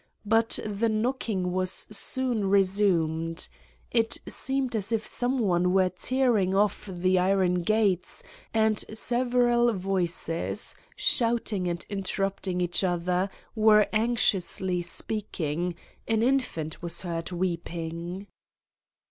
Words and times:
But 0.25 0.57
the 0.65 0.89
knocking 0.89 1.51
was 1.51 1.85
soon 1.91 2.49
resumed. 2.49 3.47
It 3.91 4.17
seemed 4.27 4.75
as 4.75 4.91
if 4.91 5.05
some 5.05 5.37
one 5.37 5.73
were 5.73 5.89
tearing 5.89 6.55
off 6.55 6.89
the 6.91 7.19
iron 7.19 7.61
gates 7.61 8.23
and 8.51 8.79
several 8.97 9.71
voices, 9.73 10.73
shouting 10.95 11.67
and 11.67 11.85
interrupt, 11.87 12.47
ing 12.47 12.61
each 12.61 12.83
other, 12.83 13.29
were 13.53 13.85
anxiously 13.93 14.81
speaking; 14.81 15.75
an 16.07 16.23
in 16.23 16.39
fant 16.39 16.81
was 16.81 17.01
heard 17.01 17.31
weeping. 17.31 18.25